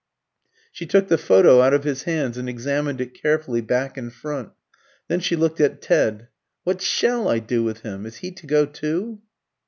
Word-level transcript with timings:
She 0.71 0.87
took 0.87 1.09
the 1.09 1.17
photo 1.19 1.61
out 1.61 1.75
of 1.75 1.83
his 1.83 2.05
hands 2.05 2.35
and 2.35 2.49
examined 2.49 2.99
it 2.99 3.13
carefully 3.13 3.61
back 3.61 3.97
and 3.97 4.11
front. 4.11 4.49
Then 5.07 5.19
she 5.19 5.35
looked 5.35 5.61
at 5.61 5.79
Ted. 5.79 6.27
"What 6.63 6.81
shall 6.81 7.27
I 7.27 7.37
do 7.37 7.61
with 7.63 7.81
him? 7.81 8.07
Is 8.07 8.15
he 8.15 8.31
to 8.31 8.47
go 8.47 8.65
too?" 8.65 9.21